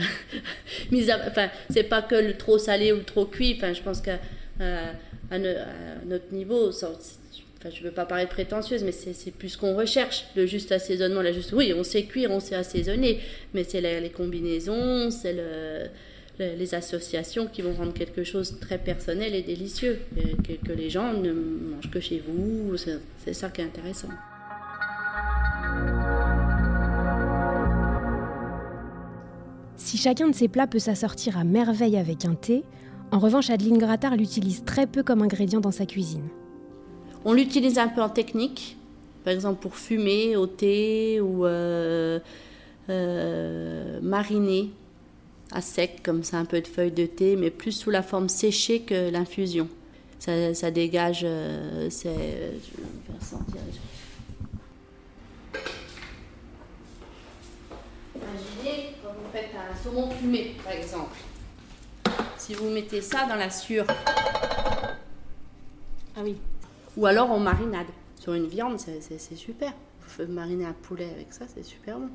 enfin, 1.29 1.49
c'est 1.71 1.85
pas 1.85 2.03
que 2.03 2.15
le 2.15 2.37
trop 2.37 2.59
salé 2.59 2.93
ou 2.93 2.97
le 2.97 3.05
trop 3.05 3.25
cuit, 3.25 3.55
enfin, 3.57 3.73
je 3.73 3.83
pense 3.83 4.01
qu'à 4.01 4.19
notre 5.31 6.33
niveau, 6.33 6.71
Enfin, 7.61 7.75
je 7.79 7.85
veux 7.85 7.91
pas 7.91 8.07
parler 8.07 8.25
de 8.25 8.31
prétentieuse, 8.31 8.83
mais 8.85 8.93
c'est 8.93 9.33
plus 9.33 9.51
ce 9.51 9.59
qu'on 9.59 9.77
recherche, 9.77 10.25
le 10.35 10.47
juste 10.47 10.73
assaisonnement, 10.73 11.21
la 11.21 11.33
juste. 11.33 11.53
Oui, 11.53 11.75
on 11.77 11.85
sait 11.85 12.05
cuire, 12.05 12.31
on 12.31 12.41
sait 12.41 12.55
assaisonner, 12.55 13.21
mais 13.53 13.65
c'est 13.65 13.83
les 13.83 14.09
combinaisons, 14.09 15.11
c'est 15.11 15.35
le, 15.35 15.91
les 16.39 16.75
associations 16.75 17.49
qui 17.49 17.61
vont 17.61 17.75
rendre 17.75 17.93
quelque 17.93 18.25
chose 18.25 18.59
très 18.61 18.79
personnel 18.79 19.35
et 19.35 19.43
délicieux, 19.43 19.99
que, 20.43 20.53
que 20.67 20.73
les 20.73 20.89
gens 20.89 21.13
ne 21.13 21.33
mangent 21.33 21.91
que 21.91 22.01
chez 22.01 22.23
vous. 22.27 22.77
C'est 22.79 23.35
ça 23.35 23.51
qui 23.51 23.61
est 23.61 23.65
intéressant. 23.65 24.09
Si 29.77 29.99
chacun 29.99 30.29
de 30.29 30.35
ces 30.35 30.49
plats 30.49 30.67
peut 30.67 30.79
s'assortir 30.79 31.37
à 31.37 31.45
merveille 31.45 31.99
avec 31.99 32.25
un 32.25 32.37
thé, 32.37 32.63
en 33.11 33.19
revanche, 33.19 33.51
Adeline 33.51 33.77
Grattard 33.77 34.17
l'utilise 34.17 34.65
très 34.65 34.87
peu 34.87 35.03
comme 35.03 35.21
ingrédient 35.21 35.61
dans 35.61 35.73
sa 35.73 35.85
cuisine. 35.85 36.29
On 37.25 37.33
l'utilise 37.35 37.79
un 37.79 37.89
peu 37.89 38.01
en 38.01 38.09
technique, 38.09 38.77
par 39.25 39.33
exemple 39.35 39.61
pour 39.61 39.77
fumer 39.77 40.37
au 40.37 40.47
thé 40.47 41.21
ou 41.21 41.45
euh, 41.45 42.19
euh, 42.89 44.01
mariner 44.03 44.71
à 45.53 45.61
sec, 45.61 46.03
comme 46.03 46.23
ça, 46.23 46.39
un 46.39 46.45
peu 46.45 46.61
de 46.61 46.67
feuilles 46.67 46.93
de 46.93 47.07
thé, 47.07 47.37
mais 47.37 47.51
plus 47.51 47.73
sous 47.73 47.91
la 47.91 48.03
forme 48.03 48.29
séchée 48.29 48.81
que 48.83 49.11
l'infusion. 49.11 49.69
Ça, 50.19 50.71
dégage. 50.71 51.23
Euh, 51.25 51.89
c'est, 51.91 52.11
je 52.11 52.77
vais 52.77 52.89
faire 53.07 53.23
sentir. 53.23 53.57
Imaginez 58.15 58.95
quand 59.03 59.11
vous 59.11 59.31
faites 59.33 59.51
un 59.57 59.75
saumon 59.83 60.11
fumé, 60.11 60.55
par 60.63 60.75
exemple. 60.75 61.17
si 62.39 62.55
vous 62.55 62.69
mettez 62.69 63.01
ça 63.01 63.27
dans 63.27 63.37
la 63.37 63.51
sûre. 63.51 63.87
Ah 66.17 66.21
oui. 66.23 66.37
Ou 66.97 67.07
alors 67.07 67.31
en 67.31 67.39
marinade. 67.39 67.87
Sur 68.19 68.35
une 68.35 68.47
viande, 68.47 68.79
c'est 68.79 69.37
super. 69.37 69.73
Vous 70.19 70.27
mariner 70.27 70.67
un 70.67 70.75
poulet 70.75 71.09
avec 71.11 71.33
ça, 71.33 71.45
c'est 71.53 71.63
super 71.63 71.99
bon. 71.99 72.11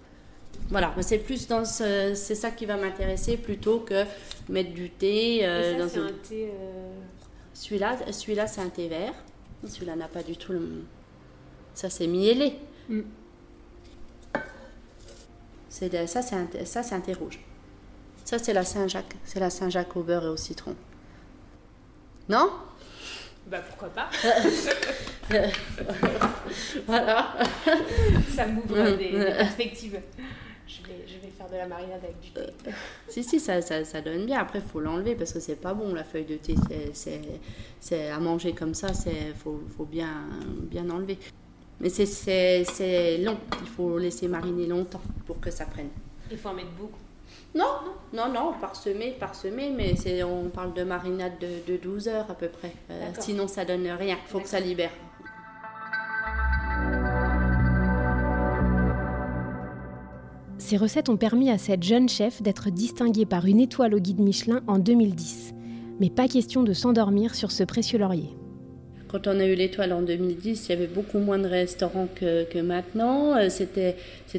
Voilà, 0.70 0.94
c'est 1.02 1.20
plus 1.20 1.48
dans 1.48 1.66
c'est 1.66 2.16
ça 2.16 2.52
qui 2.52 2.66
va 2.66 2.78
m'intéresser 2.78 3.38
plutôt 3.38 3.80
que 3.80 4.04
mettre 4.50 4.74
du 4.74 4.90
thé. 4.90 5.40
Euh, 5.44 5.80
dans 5.80 6.00
un 6.00 6.12
thé. 6.12 6.52
Euh, 6.54 6.94
celui-là, 7.54 7.98
celui-là 8.12 8.48
c'est 8.48 8.62
un 8.62 8.70
thé 8.70 8.88
vert. 8.88 9.14
Celui-là 9.66 9.96
n'a 9.96 10.08
pas 10.08 10.24
du 10.24 10.38
tout 10.38 10.52
le. 10.52 10.84
Ça 11.74 11.90
c'est 11.90 12.08
miellé. 12.08 12.54
Mm. 12.90 13.02
C'est 15.70 16.08
ça 16.08 16.22
c'est 16.22 16.36
un, 16.36 16.48
ça 16.66 16.84
c'est 16.84 16.96
un 16.96 17.02
thé 17.02 17.14
rouge. 17.14 17.40
Ça 18.24 18.40
c'est 18.40 18.54
la 18.54 18.64
Saint-Jacques, 18.64 19.16
c'est 19.24 19.40
la 19.40 19.50
Saint-Jacques 19.50 19.96
au 19.96 20.04
beurre 20.04 20.26
et 20.26 20.30
au 20.30 20.38
citron. 20.38 20.76
Non? 22.30 22.50
Bah 23.48 23.60
pourquoi 23.60 23.90
pas 23.90 24.10
Voilà. 26.88 27.36
Ça 28.36 28.48
m'ouvre 28.48 28.98
des, 28.98 29.10
perspectives. 29.10 30.00
Je 30.68 30.82
vais, 30.82 31.06
je 31.08 31.14
vais, 31.20 31.28
faire 31.28 31.48
de 31.48 31.56
la 31.56 31.68
marinade 31.68 32.04
avec 32.04 32.20
du 32.20 32.32
thé. 32.32 32.40
Euh, 32.40 32.72
si, 33.08 33.24
si, 33.24 33.40
ça, 33.40 33.62
ça, 33.62 33.86
ça, 33.86 34.02
donne 34.02 34.26
bien. 34.26 34.40
Après, 34.40 34.60
il 34.60 34.66
faut 34.66 34.80
l'enlever 34.80 35.14
parce 35.14 35.32
que 35.32 35.40
c'est 35.40 35.62
pas 35.62 35.76
bon, 35.76 35.94
la 35.94 36.04
feuille 36.04 36.26
de 36.26 36.38
thé. 36.38 36.56
C'est 37.80 38.10
à 38.10 38.20
manger 38.20 38.54
comme 38.54 38.74
ça, 38.74 38.88
il 39.06 39.36
faut, 39.36 39.62
faut, 39.78 39.86
bien, 39.86 40.26
bien 40.64 40.90
enlever. 40.90 41.20
Mais 41.80 41.90
c'est 41.90 43.18
long. 43.20 43.38
Il 43.62 43.68
faut 43.68 44.00
laisser 44.00 44.28
mariner 44.28 44.66
longtemps 44.66 45.02
pour 45.28 45.40
que 45.40 45.52
ça 45.52 45.66
prenne. 45.66 45.90
Il 46.32 46.38
faut 46.38 46.50
en 46.50 46.56
mettre 46.56 46.72
beaucoup. 46.72 47.05
Non, 47.56 47.64
non, 48.12 48.28
non, 48.28 48.54
parsemé, 48.60 49.16
parsemé, 49.18 49.72
mais 49.74 49.96
c'est, 49.96 50.24
on 50.24 50.50
parle 50.50 50.74
de 50.74 50.84
marinade 50.84 51.40
de, 51.40 51.78
12 51.78 52.10
heures 52.10 52.30
à 52.30 52.34
peu 52.34 52.50
près. 52.50 52.74
Euh, 52.92 53.10
sinon, 53.20 53.48
ça 53.48 53.64
donne 53.64 53.88
rien. 53.88 54.18
Il 54.22 54.30
faut 54.30 54.42
que 54.42 54.48
ça 54.50 54.60
libère. 54.60 54.92
Ces 60.58 60.76
recettes 60.76 61.08
ont 61.08 61.16
permis 61.16 61.50
à 61.50 61.58
cette 61.58 61.84
jeune 61.84 62.10
chef 62.10 62.42
d'être 62.42 62.70
distinguée 62.72 63.26
par 63.26 63.46
une 63.46 63.62
étoile 63.62 63.94
au 63.96 64.00
guide 64.00 64.20
Michelin 64.20 64.62
en 64.68 64.80
2010. 64.80 65.54
Mais 66.02 66.10
pas 66.10 66.28
question 66.28 66.64
de 66.64 66.74
s'endormir 66.74 67.36
sur 67.36 67.52
ce 67.52 67.64
précieux 67.64 68.00
laurier. 68.00 68.36
Quand 69.08 69.28
on 69.28 69.40
a 69.40 69.46
eu 69.46 69.54
l'étoile 69.54 69.94
en 69.94 70.02
2010, 70.02 70.68
il 70.68 70.70
y 70.70 70.74
avait 70.74 70.88
beaucoup 70.88 71.20
moins 71.20 71.38
de 71.38 71.48
restaurants 71.48 72.08
que, 72.16 72.62
maintenant. 72.62 73.38
Euh, 73.38 73.50
c'était, 73.50 73.96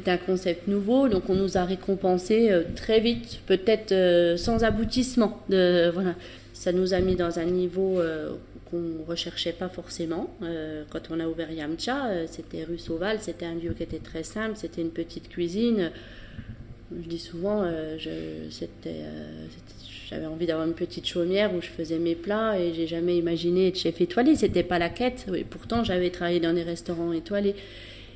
un 0.07 0.17
concept 0.17 0.67
nouveau, 0.67 1.07
donc 1.07 1.29
on 1.29 1.35
nous 1.35 1.57
a 1.57 1.65
récompensé 1.65 2.51
euh, 2.51 2.63
très 2.75 2.99
vite, 2.99 3.39
peut-être 3.47 3.91
euh, 3.91 4.37
sans 4.37 4.63
aboutissement. 4.63 5.41
Voilà. 5.49 6.15
Ça 6.53 6.71
nous 6.71 6.93
a 6.93 6.99
mis 6.99 7.15
dans 7.15 7.39
un 7.39 7.45
niveau 7.45 8.01
qu'on 8.69 9.03
recherchait 9.07 9.53
pas 9.53 9.69
forcément. 9.69 10.27
quand 10.89 11.11
on 11.11 11.19
a 11.19 11.27
ouvert 11.27 11.51
Yamcha, 11.51 12.25
c'était 12.25 12.63
rue 12.63 12.79
Sauval, 12.79 13.19
c'était 13.21 13.45
un 13.45 13.53
lieu 13.53 13.73
qui 13.73 13.83
était 13.83 13.99
très 13.99 14.23
simple, 14.23 14.53
c'était 14.55 14.81
une 14.81 14.89
petite 14.89 15.29
cuisine. 15.29 15.91
Je 16.91 17.09
dis 17.09 17.19
souvent, 17.19 17.69
je, 17.97 18.09
c'était, 18.49 19.03
j'avais 20.09 20.25
envie 20.25 20.45
d'avoir 20.45 20.65
une 20.65 20.73
petite 20.73 21.05
chaumière 21.05 21.53
où 21.53 21.61
je 21.61 21.67
faisais 21.67 21.99
mes 21.99 22.15
plats 22.15 22.57
et 22.57 22.73
j'ai 22.73 22.87
jamais 22.87 23.17
imaginé 23.17 23.67
être 23.67 23.77
chef 23.77 23.99
étoilé. 23.99 24.35
C'était 24.35 24.63
pas 24.63 24.79
la 24.79 24.89
quête. 24.89 25.25
Et 25.35 25.43
pourtant, 25.43 25.83
j'avais 25.83 26.09
travaillé 26.09 26.39
dans 26.39 26.53
des 26.53 26.63
restaurants 26.63 27.11
étoilés. 27.11 27.55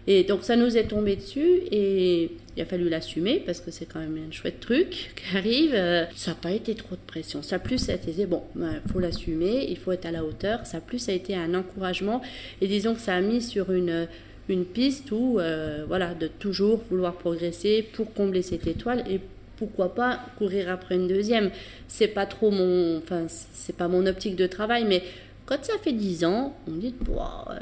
Et 0.07 0.23
donc, 0.23 0.43
ça 0.43 0.55
nous 0.55 0.77
est 0.77 0.85
tombé 0.85 1.15
dessus 1.15 1.59
et 1.69 2.31
il 2.55 2.61
a 2.61 2.65
fallu 2.65 2.89
l'assumer 2.89 3.43
parce 3.45 3.59
que 3.59 3.71
c'est 3.71 3.85
quand 3.85 3.99
même 3.99 4.19
un 4.27 4.31
chouette 4.31 4.59
truc 4.59 5.11
qui 5.15 5.37
arrive. 5.37 5.71
Euh, 5.73 6.05
ça 6.15 6.31
n'a 6.31 6.35
pas 6.35 6.51
été 6.51 6.75
trop 6.75 6.95
de 6.95 7.01
pression. 7.05 7.43
Ça 7.43 7.59
plus 7.59 7.89
a 7.89 7.95
été 7.95 8.25
bon, 8.25 8.41
il 8.55 8.61
ben, 8.61 8.81
faut 8.91 8.99
l'assumer, 8.99 9.67
il 9.69 9.77
faut 9.77 9.91
être 9.91 10.05
à 10.05 10.11
la 10.11 10.23
hauteur. 10.23 10.65
Ça 10.65 10.79
plus 10.79 11.09
a 11.09 11.13
été 11.13 11.35
un 11.35 11.53
encouragement 11.53 12.21
et 12.61 12.67
disons 12.67 12.95
que 12.95 13.01
ça 13.01 13.15
a 13.15 13.21
mis 13.21 13.41
sur 13.41 13.71
une 13.71 14.07
une 14.49 14.65
piste 14.65 15.11
où 15.11 15.39
euh, 15.39 15.85
voilà 15.87 16.13
de 16.13 16.27
toujours 16.27 16.81
vouloir 16.89 17.13
progresser 17.15 17.87
pour 17.93 18.13
combler 18.13 18.41
cette 18.41 18.67
étoile 18.67 19.03
et 19.09 19.19
pourquoi 19.61 19.93
pas 19.93 20.19
courir 20.37 20.69
après 20.71 20.95
une 20.95 21.07
deuxième 21.07 21.51
C'est 21.87 22.07
pas 22.07 22.25
trop 22.25 22.49
mon, 22.49 22.97
enfin, 22.97 23.27
c'est 23.27 23.75
pas 23.75 23.87
mon 23.87 24.07
optique 24.07 24.35
de 24.35 24.47
travail, 24.47 24.85
mais 24.85 25.03
quand 25.45 25.63
ça 25.63 25.73
fait 25.83 25.91
dix 25.91 26.25
ans, 26.25 26.55
on 26.67 26.71
dit, 26.71 26.95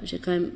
j'ai 0.03 0.17
quand 0.17 0.31
même. 0.31 0.51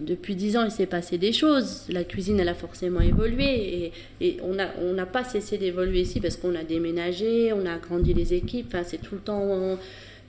Depuis 0.00 0.34
dix 0.34 0.56
ans, 0.56 0.64
il 0.64 0.72
s'est 0.72 0.86
passé 0.86 1.16
des 1.16 1.32
choses. 1.32 1.84
La 1.88 2.02
cuisine, 2.02 2.40
elle 2.40 2.48
a 2.48 2.54
forcément 2.54 3.00
évolué 3.00 3.92
et, 4.20 4.38
on 4.42 4.54
n'a 4.54 4.70
on 4.82 4.92
n'a 4.94 5.06
pas 5.06 5.22
cessé 5.22 5.56
d'évoluer 5.56 6.00
ici 6.00 6.20
parce 6.20 6.36
qu'on 6.36 6.56
a 6.56 6.64
déménagé, 6.64 7.52
on 7.52 7.64
a 7.64 7.74
agrandi 7.74 8.12
les 8.12 8.34
équipes. 8.34 8.66
Enfin, 8.68 8.82
c'est 8.84 8.98
tout 8.98 9.14
le 9.14 9.20
temps. 9.20 9.78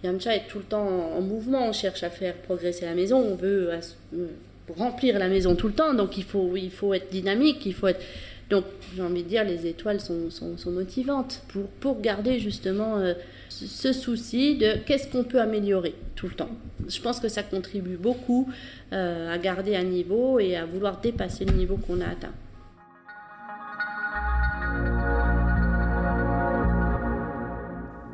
Yamcha 0.04 0.36
est 0.36 0.48
tout 0.48 0.60
le 0.60 0.64
temps 0.64 0.88
en, 0.88 1.22
mouvement. 1.22 1.68
On 1.68 1.74
cherche 1.74 2.04
à 2.04 2.10
faire 2.10 2.36
progresser 2.36 2.86
la 2.86 2.94
maison. 2.94 3.18
On 3.18 3.36
veut 3.36 3.72
euh, 3.72 4.28
remplir 4.76 5.18
la 5.18 5.28
maison 5.28 5.56
tout 5.56 5.68
le 5.68 5.74
temps. 5.74 5.94
Donc 5.94 6.18
il 6.18 6.24
faut, 6.24 6.56
être 6.94 7.10
dynamique. 7.10 7.66
Il 7.66 7.74
faut 7.74 7.88
être. 7.88 8.02
Donc 8.50 8.64
j'ai 8.96 9.02
envie 9.02 9.24
de 9.24 9.28
dire, 9.28 9.44
les 9.44 9.68
étoiles 9.68 10.00
sont, 10.00 10.30
motivantes 10.68 11.44
pour, 11.80 12.00
garder 12.00 12.40
justement 12.40 12.98
euh, 12.98 13.14
ce 13.50 13.92
souci 13.92 14.56
de 14.56 14.76
qu'est-ce 14.86 15.08
qu'on 15.08 15.24
peut 15.24 15.42
améliorer 15.42 15.96
tout 16.16 16.28
le 16.28 16.34
temps. 16.34 16.50
Je 16.88 17.02
pense 17.02 17.20
que 17.20 17.28
ça 17.28 17.44
contribue 17.44 17.98
beaucoup 17.98 18.50
euh, 18.94 19.34
à 19.34 19.38
garder 19.38 19.76
un 19.76 19.84
niveau 19.84 20.40
et 20.40 20.56
à 20.56 20.66
vouloir 20.66 21.02
dépasser 21.02 21.44
le 21.44 21.54
niveau 21.54 21.76
qu'on 21.76 22.00
a 22.00 22.06
atteint. 22.06 22.34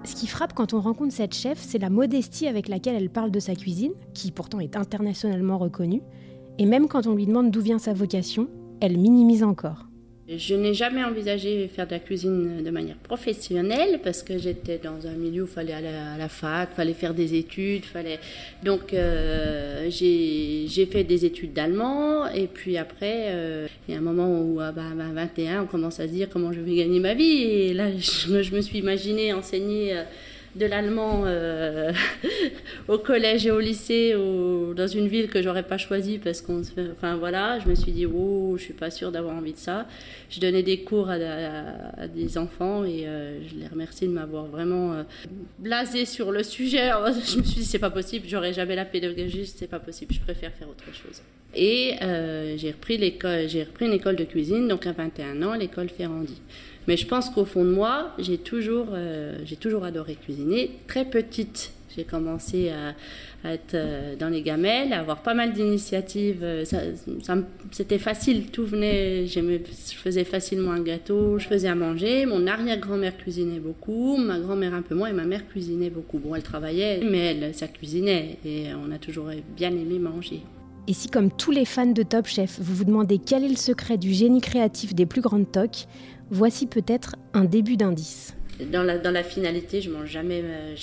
Ce 0.05 0.15
qui 0.15 0.27
frappe 0.27 0.53
quand 0.53 0.73
on 0.73 0.81
rencontre 0.81 1.13
cette 1.13 1.33
chef, 1.33 1.57
c'est 1.57 1.79
la 1.79 1.89
modestie 1.89 2.47
avec 2.47 2.67
laquelle 2.67 2.95
elle 2.95 3.09
parle 3.09 3.31
de 3.31 3.39
sa 3.39 3.55
cuisine, 3.55 3.93
qui 4.13 4.31
pourtant 4.31 4.59
est 4.59 4.75
internationalement 4.75 5.57
reconnue. 5.57 6.01
Et 6.59 6.65
même 6.65 6.87
quand 6.87 7.07
on 7.07 7.15
lui 7.15 7.25
demande 7.25 7.51
d'où 7.51 7.61
vient 7.61 7.79
sa 7.79 7.93
vocation, 7.93 8.49
elle 8.81 8.97
minimise 8.97 9.43
encore. 9.43 9.87
Je 10.29 10.55
n'ai 10.55 10.73
jamais 10.73 11.03
envisagé 11.03 11.67
faire 11.67 11.85
de 11.85 11.91
la 11.91 11.99
cuisine 11.99 12.63
de 12.63 12.69
manière 12.69 12.95
professionnelle 12.95 13.99
parce 14.01 14.23
que 14.23 14.37
j'étais 14.37 14.77
dans 14.77 15.05
un 15.05 15.15
milieu 15.15 15.43
où 15.43 15.45
il 15.45 15.51
fallait 15.51 15.73
aller 15.73 15.89
à 15.89 16.17
la 16.17 16.29
fac, 16.29 16.69
fallait 16.73 16.93
faire 16.93 17.13
des 17.13 17.35
études, 17.35 17.83
fallait 17.83 18.19
donc 18.63 18.93
euh, 18.93 19.89
j'ai 19.89 20.85
fait 20.89 21.03
des 21.03 21.25
études 21.25 21.51
d'allemand 21.51 22.25
et 22.29 22.47
puis 22.47 22.77
après 22.77 23.31
euh, 23.31 23.67
il 23.87 23.93
y 23.93 23.97
a 23.97 23.99
un 23.99 24.03
moment 24.03 24.39
où 24.39 24.61
à 24.61 24.71
bah, 24.71 24.83
21 24.95 25.63
on 25.63 25.65
commence 25.65 25.99
à 25.99 26.07
se 26.07 26.13
dire 26.13 26.29
comment 26.31 26.53
je 26.53 26.61
vais 26.61 26.75
gagner 26.75 27.01
ma 27.01 27.15
vie. 27.15 27.43
Et 27.43 27.73
là 27.73 27.89
je 27.91 28.55
me, 28.55 28.61
suis 28.61 28.77
imaginé 28.77 29.33
enseigner 29.33 29.97
euh, 29.97 30.03
de 30.55 30.65
l'allemand 30.65 31.23
euh, 31.25 31.91
au 32.87 32.97
collège 32.97 33.47
et 33.47 33.51
au 33.51 33.59
lycée 33.59 34.15
ou 34.15 34.73
dans 34.73 34.87
une 34.87 35.07
ville 35.07 35.29
que 35.29 35.41
j'aurais 35.41 35.63
pas 35.63 35.77
choisie 35.77 36.19
parce 36.19 36.41
qu'on 36.41 36.61
enfin 36.91 37.15
voilà 37.15 37.59
je 37.59 37.67
me 37.67 37.75
suis 37.75 37.91
dit 37.91 38.05
oh 38.05 38.55
je 38.57 38.63
suis 38.63 38.73
pas 38.73 38.91
sûre 38.91 39.11
d'avoir 39.11 39.35
envie 39.35 39.53
de 39.53 39.57
ça. 39.57 39.87
Je 40.29 40.39
donnais 40.39 40.63
des 40.63 40.81
cours 40.81 41.09
à, 41.09 42.07
des 42.07 42.37
enfants 42.37 42.83
et 42.83 43.07
euh, 43.07 43.39
je 43.47 43.55
les 43.55 43.67
remercie 43.67 44.07
de 44.07 44.13
m'avoir 44.13 44.45
vraiment 44.45 44.93
euh, 44.93 45.03
blasé 45.59 46.05
sur 46.05 46.31
le 46.31 46.43
sujet. 46.43 46.91
Je 47.25 47.37
me 47.37 47.43
suis 47.43 47.59
dit 47.61 47.65
c'est 47.65 47.79
pas 47.79 47.89
possible 47.89 48.27
j'aurais 48.27 48.53
jamais 48.53 48.75
la 48.75 48.85
pédagogie 48.85 49.45
c'est 49.47 49.67
pas 49.67 49.79
possible 49.79 50.13
je 50.13 50.19
préfère 50.19 50.51
faire 50.53 50.69
autre 50.69 50.85
chose. 50.93 51.21
Et 51.55 51.95
j'ai 52.57 52.71
repris 52.71 52.97
l'école 52.97 53.47
j'ai 53.47 53.63
repris 53.63 53.85
une 53.85 53.93
école 53.93 54.15
de 54.15 54.23
cuisine 54.23 54.67
donc 54.67 54.85
à 54.85 54.91
21 54.91 55.41
ans 55.43 55.53
l'école 55.53 55.89
Ferrandi 55.89 56.41
mais 56.87 56.97
je 56.97 57.07
pense 57.07 57.29
qu'au 57.29 57.45
fond 57.45 57.63
de 57.63 57.71
moi, 57.71 58.11
j'ai 58.19 58.37
toujours, 58.37 58.87
euh, 58.91 59.37
toujours 59.59 59.83
adoré 59.83 60.15
cuisiner. 60.15 60.71
Très 60.87 61.05
petite, 61.05 61.71
j'ai 61.95 62.03
commencé 62.03 62.69
à, 62.69 62.93
être 63.45 63.73
euh, 63.73 64.15
dans 64.15 64.29
les 64.29 64.41
gamelles, 64.41 64.93
à 64.93 64.99
avoir 64.99 65.21
pas 65.21 65.33
mal 65.33 65.51
d'initiatives. 65.53 66.39
Euh, 66.43 66.63
c'était 67.71 67.99
facile, 67.99 68.47
tout 68.47 68.65
venait. 68.65 69.27
Je 69.27 69.59
faisais 69.95 70.23
facilement 70.23 70.71
un 70.71 70.81
gâteau, 70.81 71.39
je 71.39 71.47
faisais 71.47 71.67
à 71.67 71.75
manger. 71.75 72.25
Mon 72.25 72.47
arrière-grand-mère 72.47 73.17
cuisinait 73.17 73.59
beaucoup, 73.59 74.17
ma 74.17 74.39
grand-mère 74.39 74.73
un 74.73 74.81
peu 74.81 74.95
moins, 74.95 75.09
et 75.09 75.13
ma 75.13 75.25
mère 75.25 75.47
cuisinait 75.47 75.89
beaucoup. 75.89 76.19
Bon, 76.19 76.35
elle 76.35 76.43
travaillait, 76.43 77.01
mais 77.03 77.19
elle, 77.19 77.53
ça 77.53 77.67
cuisinait, 77.67 78.37
et 78.45 78.67
on 78.73 78.91
a 78.91 78.97
toujours 78.97 79.29
bien 79.55 79.71
aimé 79.71 79.99
manger. 79.99 80.41
Et 80.85 80.93
si, 80.93 81.07
comme 81.07 81.31
tous 81.31 81.51
les 81.51 81.63
fans 81.63 81.85
de 81.85 82.03
Top 82.03 82.27
Chef, 82.27 82.59
vous 82.59 82.75
vous 82.75 82.83
demandez 82.83 83.17
quel 83.17 83.45
est 83.45 83.49
le 83.49 83.55
secret 83.55 83.97
du 83.97 84.11
génie 84.11 84.41
créatif 84.41 84.93
des 84.93 85.05
plus 85.05 85.21
grandes 85.21 85.49
toques, 85.49 85.85
Voici 86.29 86.67
peut-être 86.67 87.15
un 87.33 87.45
début 87.45 87.77
d'indice. 87.77 88.35
Dans 88.71 88.83
la, 88.83 89.23
finalité, 89.23 89.81
je 89.81 89.89
mange 89.89 90.09
jamais 90.09 90.41
euh, 90.43 90.75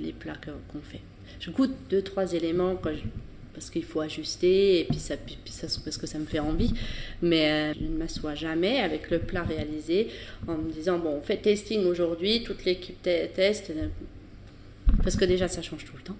les 0.00 0.12
plats 0.12 0.36
qu'on 0.72 0.80
fait. 0.80 1.00
Je 1.40 1.50
goûte 1.50 1.74
deux, 1.88 2.02
trois 2.02 2.32
éléments 2.32 2.74
parce 2.76 3.70
qu'il 3.70 3.84
faut 3.84 4.00
ajuster 4.00 4.80
et 4.80 4.84
puis, 4.84 4.98
ça, 4.98 5.16
puis 5.16 5.38
ça, 5.46 5.68
parce 5.84 5.96
que 5.96 6.06
ça 6.06 6.18
me 6.18 6.24
fait 6.24 6.40
envie. 6.40 6.74
Mais 7.22 7.50
euh, 7.50 7.74
je 7.78 7.84
ne 7.84 7.96
m'assois 7.96 8.34
jamais 8.34 8.80
avec 8.80 9.10
le 9.10 9.20
plat 9.20 9.44
réalisé 9.44 10.08
en 10.46 10.56
me 10.56 10.70
disant 10.70 10.98
bon, 10.98 11.10
on 11.18 11.22
fait 11.22 11.38
testing 11.38 11.84
aujourd'hui, 11.86 12.42
toute 12.42 12.64
l'équipe 12.64 13.00
teste. 13.02 13.72
Parce 15.02 15.16
que 15.16 15.24
déjà, 15.24 15.48
ça 15.48 15.62
change 15.62 15.84
tout 15.84 15.96
le 15.96 16.02
temps. 16.02 16.16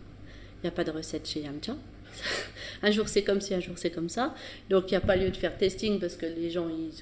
Il 0.62 0.66
n'y 0.66 0.68
a 0.68 0.72
pas 0.72 0.84
de 0.84 0.90
recette 0.90 1.28
chez 1.28 1.40
Yamcha. 1.40 1.76
un 2.82 2.90
jour 2.90 3.08
c'est 3.08 3.22
comme 3.22 3.40
ci, 3.40 3.54
un 3.54 3.60
jour 3.60 3.74
c'est 3.76 3.90
comme 3.90 4.08
ça. 4.08 4.34
Donc 4.70 4.84
il 4.88 4.90
n'y 4.90 4.96
a 4.96 5.00
pas 5.00 5.16
lieu 5.16 5.30
de 5.30 5.36
faire 5.36 5.56
testing 5.56 5.98
parce 6.00 6.16
que 6.16 6.26
les 6.26 6.50
gens, 6.50 6.68
ils, 6.68 6.92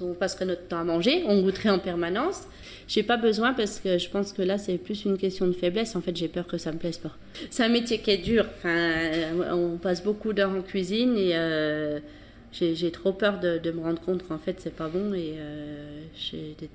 on 0.00 0.14
passerait 0.14 0.44
notre 0.44 0.66
temps 0.68 0.80
à 0.80 0.84
manger, 0.84 1.24
on 1.26 1.42
goûterait 1.42 1.70
en 1.70 1.78
permanence. 1.78 2.42
J'ai 2.88 3.02
pas 3.02 3.16
besoin 3.16 3.54
parce 3.54 3.78
que 3.80 3.98
je 3.98 4.08
pense 4.08 4.32
que 4.32 4.42
là 4.42 4.58
c'est 4.58 4.78
plus 4.78 5.04
une 5.04 5.16
question 5.16 5.46
de 5.46 5.52
faiblesse. 5.52 5.96
En 5.96 6.00
fait, 6.00 6.16
j'ai 6.16 6.28
peur 6.28 6.46
que 6.46 6.58
ça 6.58 6.72
me 6.72 6.78
plaise 6.78 6.98
pas. 6.98 7.16
C'est 7.50 7.64
un 7.64 7.68
métier 7.68 7.98
qui 7.98 8.10
est 8.10 8.18
dur. 8.18 8.46
Enfin, 8.58 9.00
on 9.52 9.78
passe 9.78 10.02
beaucoup 10.02 10.32
d'heures 10.32 10.50
en 10.50 10.62
cuisine 10.62 11.16
et 11.16 11.32
euh, 11.34 12.00
j'ai 12.52 12.90
trop 12.90 13.12
peur 13.12 13.40
de, 13.40 13.70
me 13.70 13.80
rendre 13.80 14.00
compte 14.00 14.26
qu'en 14.28 14.38
fait 14.38 14.56
c'est 14.60 14.74
pas 14.74 14.88
bon 14.88 15.14
et 15.14 15.36
euh, 15.38 16.02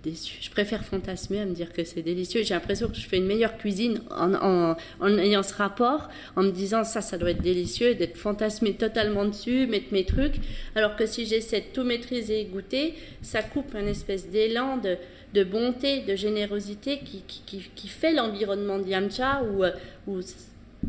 déçue. 0.03 0.39
Je 0.41 0.49
préfère 0.49 0.83
fantasmer 0.83 1.39
à 1.39 1.45
me 1.45 1.53
dire 1.53 1.71
que 1.71 1.83
c'est 1.83 2.01
délicieux. 2.01 2.41
J'ai 2.43 2.55
l'impression 2.55 2.87
que 2.87 2.95
je 2.95 3.07
fais 3.07 3.17
une 3.17 3.27
meilleure 3.27 3.57
cuisine 3.57 4.01
en, 4.09 4.75
ayant 5.19 5.43
ce 5.43 5.53
rapport, 5.53 6.09
en 6.35 6.43
me 6.43 6.51
disant 6.51 6.83
ça, 6.83 7.01
ça 7.01 7.17
doit 7.17 7.31
être 7.31 7.43
délicieux, 7.43 7.93
d'être 7.93 8.17
fantasmé 8.17 8.73
totalement 8.73 9.25
dessus, 9.25 9.67
mettre 9.67 9.91
mes 9.91 10.05
trucs. 10.05 10.35
Alors 10.75 10.95
que 10.95 11.05
si 11.05 11.27
j'essaie 11.27 11.61
de 11.61 11.73
tout 11.73 11.83
maîtriser 11.83 12.41
et 12.41 12.45
goûter, 12.45 12.95
ça 13.21 13.43
coupe 13.43 13.75
un 13.75 13.85
espèce 13.85 14.29
d'élan 14.29 14.77
de, 14.77 15.43
bonté, 15.43 16.01
de 16.01 16.15
générosité 16.15 16.99
qui, 17.05 17.23
qui, 17.27 17.69
qui, 17.75 17.87
fait 17.87 18.13
l'environnement 18.13 18.79
de 18.79 18.87
Yamcha 18.87 19.43
où, 19.43 19.63
où 20.11 20.21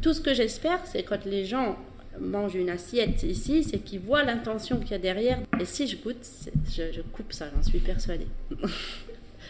tout 0.01 0.15
ce 0.15 0.23
que 0.23 0.33
j'espère, 0.33 0.81
c'est 0.87 1.03
quand 1.03 1.27
les 1.27 1.45
gens 1.45 1.77
mange 2.21 2.55
une 2.55 2.71
assiette 2.71 3.23
ici, 3.23 3.65
c'est 3.65 3.79
qu'ils 3.79 4.01
voient 4.01 4.23
l'intention 4.23 4.79
qu'il 4.79 4.93
y 4.93 4.95
a 4.95 4.99
derrière. 4.99 5.39
Et 5.61 5.65
si 5.65 5.87
je 5.87 5.97
goûte, 5.97 6.27
je, 6.71 7.01
coupe 7.13 7.33
ça, 7.33 7.47
j'en 7.55 7.63
suis 7.63 7.79
persuadée. 7.79 8.27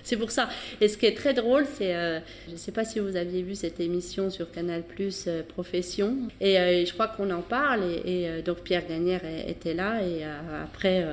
c'est 0.03 0.17
pour 0.17 0.31
ça. 0.31 0.49
Et 0.81 0.89
ce 0.89 0.97
qui 0.97 1.07
est 1.07 1.17
très 1.17 1.35
drôle, 1.35 1.67
c'est, 1.67 1.95
euh, 1.95 2.21
je 2.47 2.53
ne 2.53 2.57
sais 2.57 2.73
pas 2.73 2.85
si 2.85 2.99
vous 2.99 3.17
aviez 3.17 3.43
vu 3.43 3.55
cette 3.55 3.81
émission 3.81 4.31
sur 4.31 4.51
Canal 4.51 4.83
Plus 4.83 5.25
euh, 5.27 5.43
Profession, 5.43 6.17
et 6.41 6.59
euh, 6.59 6.85
je 6.85 6.93
crois 6.93 7.09
qu'on 7.09 7.31
en 7.31 7.43
parle, 7.43 7.83
et, 8.05 8.43
donc 8.45 8.59
Pierre 8.61 8.87
Gagnère 8.89 9.21
était 9.47 9.75
là, 9.75 10.01
et 10.03 10.25
après, 10.63 11.05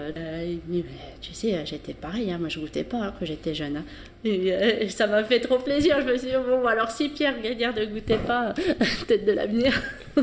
il 0.45 0.59
dit, 0.67 0.85
tu 1.21 1.33
sais, 1.33 1.65
j'étais 1.65 1.93
pareil, 1.93 2.31
hein, 2.31 2.37
moi 2.37 2.49
je 2.49 2.59
goûtais 2.59 2.83
pas 2.83 2.97
hein, 2.97 3.13
quand 3.17 3.25
j'étais 3.25 3.53
jeune. 3.53 3.77
Hein. 3.77 3.85
Et, 4.23 4.89
ça 4.89 5.07
m'a 5.07 5.23
fait 5.23 5.39
trop 5.39 5.59
plaisir. 5.59 6.01
Je 6.01 6.07
me 6.07 6.17
suis 6.17 6.27
dit, 6.27 6.33
bon, 6.33 6.65
alors 6.65 6.89
si 6.89 7.09
Pierre 7.09 7.39
Gagnère 7.41 7.75
ne 7.75 7.85
goûtait 7.85 8.17
pas, 8.17 8.53
peut-être 9.07 9.25
de 9.25 9.31
l'avenir. 9.31 9.81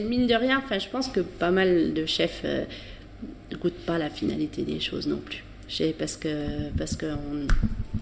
Mine 0.00 0.26
de 0.26 0.34
rien, 0.34 0.62
je 0.70 0.88
pense 0.88 1.08
que 1.08 1.20
pas 1.20 1.50
mal 1.50 1.94
de 1.94 2.04
chefs 2.04 2.44
ne 2.44 2.48
euh, 2.48 2.64
goûtent 3.60 3.84
pas 3.86 3.98
la 3.98 4.10
finalité 4.10 4.62
des 4.62 4.80
choses 4.80 5.06
non 5.06 5.18
plus. 5.18 5.42
Parce 5.98 6.16
que 6.16 6.70
parce 6.76 6.96
que 6.96 7.06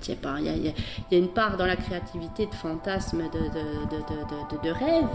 il 0.07 0.15
y, 0.45 0.69
y, 1.13 1.15
a 1.15 1.19
une 1.19 1.29
part 1.29 1.57
dans 1.57 1.65
la 1.67 1.77
créativité 1.77 2.45
de 2.45 2.55
fantasme, 2.55 3.23
de, 3.23 3.39
de, 3.39 3.97
de, 3.97 4.69
de 4.69 4.71
rêve. 4.71 5.09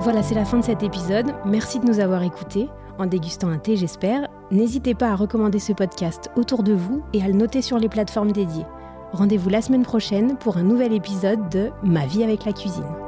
Voilà, 0.00 0.22
c'est 0.22 0.34
la 0.34 0.46
fin 0.46 0.58
de 0.58 0.64
cet 0.64 0.82
épisode. 0.82 1.34
Merci 1.44 1.80
de 1.80 1.84
nous 1.84 2.00
avoir 2.00 2.22
écoutés, 2.22 2.68
en 2.98 3.04
dégustant 3.04 3.48
un 3.48 3.58
thé, 3.58 3.76
j'espère. 3.76 4.28
N'hésitez 4.50 4.94
pas 4.94 5.10
à 5.10 5.16
recommander 5.16 5.58
ce 5.58 5.74
podcast 5.74 6.30
autour 6.36 6.62
de 6.62 6.72
vous 6.72 7.04
et 7.12 7.22
à 7.22 7.26
le 7.26 7.34
noter 7.34 7.60
sur 7.60 7.78
les 7.78 7.90
plateformes 7.90 8.32
dédiées. 8.32 8.64
Rendez-vous 9.12 9.48
la 9.48 9.62
semaine 9.62 9.84
prochaine 9.84 10.36
pour 10.36 10.58
un 10.58 10.62
nouvel 10.62 10.92
épisode 10.92 11.48
de 11.48 11.70
Ma 11.82 12.06
vie 12.06 12.22
avec 12.22 12.44
la 12.44 12.52
cuisine. 12.52 13.07